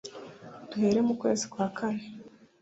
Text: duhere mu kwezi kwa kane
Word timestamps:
duhere 0.69 0.99
mu 1.07 1.13
kwezi 1.21 1.43
kwa 1.51 1.67
kane 1.77 2.03